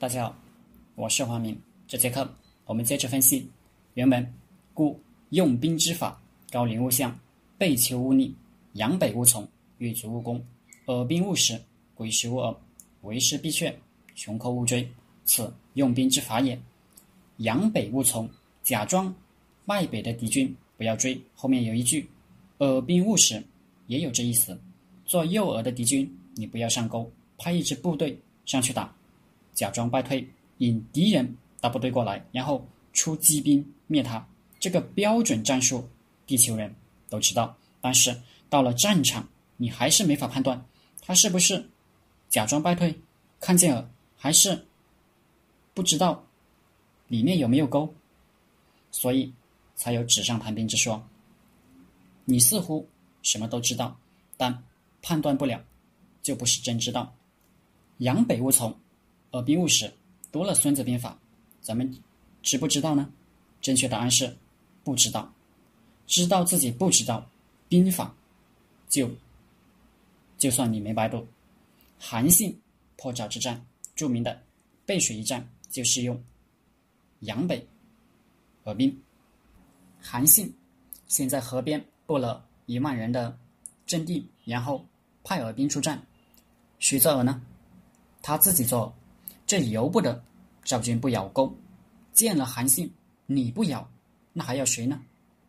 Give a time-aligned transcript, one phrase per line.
[0.00, 0.36] 大家好，
[0.94, 1.60] 我是黄明。
[1.88, 2.32] 这节课
[2.66, 3.50] 我们接着分析
[3.94, 4.32] 原文：
[4.72, 4.96] 故
[5.30, 7.18] 用兵之法，高临勿向，
[7.58, 8.32] 背求勿逆，
[8.74, 9.44] 阳北勿从，
[9.78, 10.40] 欲足勿攻，
[10.86, 11.60] 耳兵勿食，
[11.96, 12.56] 鬼食勿饵，
[13.02, 13.76] 为师必却，
[14.14, 14.88] 穷寇勿追，
[15.24, 16.56] 此用兵之法也。
[17.38, 18.30] 阳北勿从，
[18.62, 19.12] 假装
[19.66, 21.20] 败北的敌军不要追。
[21.34, 22.08] 后面有一句：
[22.58, 23.42] 耳兵勿食，
[23.88, 24.56] 也有这意思。
[25.04, 28.94] 做诱饵的敌军，你不要上钩，派一支部队上去打。
[29.58, 30.24] 假装败退，
[30.58, 34.24] 引敌人大部队过来，然后出机兵灭他。
[34.60, 35.88] 这个标准战术，
[36.28, 36.72] 地球人
[37.08, 37.56] 都知道。
[37.80, 38.16] 但是
[38.48, 40.64] 到了战场，你还是没法判断
[41.00, 41.68] 他是不是
[42.28, 42.96] 假装败退，
[43.40, 44.64] 看见了，还是
[45.74, 46.24] 不知道
[47.08, 47.92] 里面有没有钩。
[48.92, 49.34] 所以
[49.74, 51.04] 才有纸上谈兵之说。
[52.26, 52.88] 你似乎
[53.22, 53.98] 什么都知道，
[54.36, 54.62] 但
[55.02, 55.60] 判断不了，
[56.22, 57.12] 就不是真知道。
[57.96, 58.72] 杨北无从。
[59.30, 59.92] 而兵务时
[60.32, 61.10] 读了《孙子兵法》，
[61.60, 61.96] 咱们
[62.42, 63.12] 知不知道呢？
[63.60, 64.36] 正确答案是
[64.84, 65.32] 不知道。
[66.06, 67.28] 知道自己不知道
[67.68, 68.14] 兵法，
[68.88, 69.10] 就
[70.38, 71.26] 就算你没白读。
[71.98, 72.58] 韩信
[72.96, 73.62] 破赵之战，
[73.94, 74.40] 著名的
[74.86, 76.18] 背水一战，就是用
[77.20, 77.66] 扬北
[78.64, 78.98] 而兵。
[80.00, 80.50] 韩信
[81.08, 83.36] 先在河边布了一万人的
[83.84, 84.86] 阵地，然后
[85.22, 86.00] 派尔兵出战。
[86.78, 87.42] 谁做饵呢？
[88.22, 88.94] 他自己做。
[89.48, 90.22] 这由不得
[90.62, 91.50] 赵军不咬钩，
[92.12, 92.92] 见了韩信，
[93.24, 93.88] 你不咬，
[94.34, 95.00] 那还要谁呢？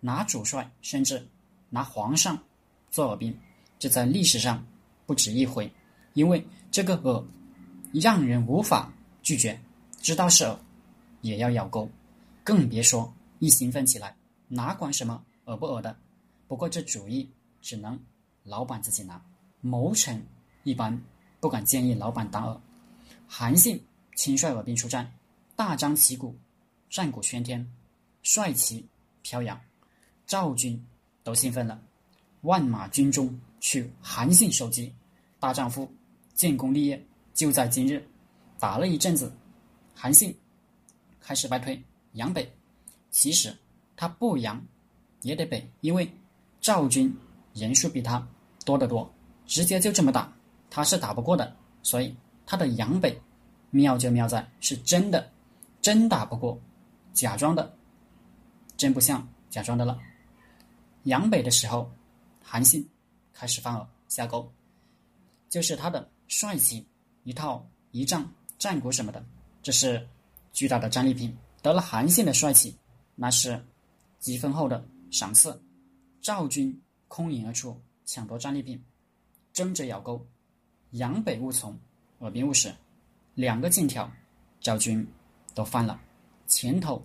[0.00, 1.28] 拿主帅，甚至
[1.68, 2.42] 拿皇上
[2.90, 3.38] 做耳兵，
[3.78, 4.66] 这在历史上
[5.04, 5.70] 不止一回。
[6.14, 7.22] 因为这个饵
[7.92, 8.90] 让人无法
[9.22, 9.60] 拒绝，
[10.00, 10.56] 知道是饵
[11.20, 11.86] 也要咬钩，
[12.42, 14.16] 更别说一兴奋起来，
[14.48, 15.94] 哪管什么饵不饵的。
[16.48, 17.28] 不过这主意
[17.60, 18.00] 只能
[18.42, 19.22] 老板自己拿，
[19.60, 20.18] 谋臣
[20.64, 20.98] 一般
[21.40, 22.58] 不敢建议老板当饵。
[23.34, 23.82] 韩信
[24.14, 25.10] 亲率我兵出战，
[25.56, 26.36] 大张旗鼓，
[26.90, 27.66] 战鼓喧天，
[28.22, 28.86] 帅旗
[29.22, 29.58] 飘扬，
[30.26, 30.78] 赵军
[31.24, 31.80] 都兴奋了，
[32.42, 34.94] 万马军中取韩信首级，
[35.40, 35.90] 大丈夫
[36.34, 38.06] 建功立业就在今日。
[38.58, 39.32] 打了一阵子，
[39.94, 40.36] 韩信
[41.18, 41.82] 开始败退，
[42.12, 42.46] 扬北。
[43.10, 43.56] 其实
[43.96, 44.62] 他不扬
[45.22, 46.06] 也得北，因为
[46.60, 47.10] 赵军
[47.54, 48.28] 人数比他
[48.66, 49.10] 多得多，
[49.46, 50.30] 直接就这么打，
[50.68, 52.14] 他是打不过的，所以。
[52.46, 53.20] 他的扬北
[53.70, 55.30] 妙就妙在是真的，
[55.80, 56.60] 真打不过，
[57.12, 57.74] 假装的，
[58.76, 59.98] 真不像假装的了。
[61.04, 61.90] 扬北的时候，
[62.42, 62.88] 韩信
[63.32, 64.52] 开始放饵下钩，
[65.48, 66.86] 就是他的帅气、
[67.24, 69.24] 一套仪仗、战鼓什么的，
[69.62, 70.06] 这是
[70.52, 71.36] 巨大的战利品。
[71.62, 72.76] 得了韩信的帅气，
[73.14, 73.64] 那是
[74.18, 75.60] 积分后的赏赐。
[76.20, 78.80] 赵军空营而出，抢夺战利品，
[79.52, 80.24] 争着咬钩，
[80.90, 81.76] 杨北勿从。
[82.22, 82.72] 耳兵勿使，
[83.34, 84.08] 两个进条，
[84.60, 85.04] 赵军
[85.54, 86.00] 都犯了。
[86.46, 87.04] 前头，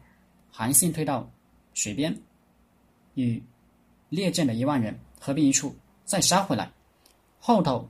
[0.52, 1.28] 韩信退到
[1.74, 2.16] 水边，
[3.16, 3.42] 与
[4.10, 6.72] 列阵的一万人合并一处，再杀回来。
[7.40, 7.90] 后头，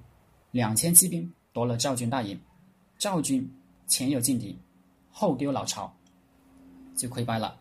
[0.51, 2.39] 两千骑兵夺了赵军大营，
[2.97, 3.45] 赵军
[3.87, 4.57] 前有劲敌，
[5.11, 5.93] 后丢老巢，
[6.95, 7.59] 就溃败了。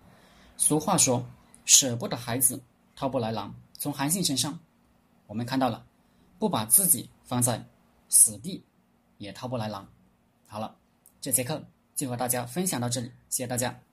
[0.57, 1.27] 俗话说
[1.67, 2.63] ：“舍不得孩子，
[2.95, 4.57] 套不来狼。”从韩信身上，
[5.27, 5.85] 我们看到了，
[6.39, 7.67] 不把自己放在
[8.09, 8.63] 死地。
[9.19, 9.89] 也套不来狼。
[10.47, 10.77] 好了，
[11.21, 13.86] 这节课就和大家分享到这里，谢谢大家。